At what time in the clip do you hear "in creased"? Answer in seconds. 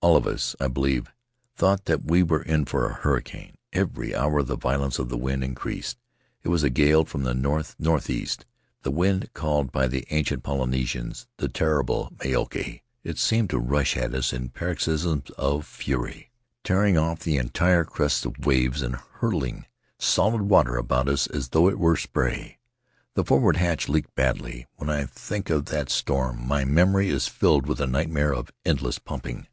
5.42-5.98